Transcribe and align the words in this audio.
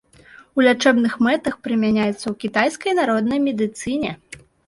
У 0.59 0.63
лячэбных 0.67 1.13
мэтах 1.27 1.59
прымяняецца 1.67 2.23
ў 2.23 2.33
кітайскай 2.45 2.97
народнай 3.03 3.39
медыцыне. 3.47 4.11